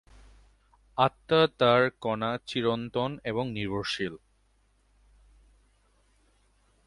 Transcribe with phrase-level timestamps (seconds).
[0.97, 4.13] আত্মা তাঁর কণা, চিরন্তন এবং নির্ভরশীল।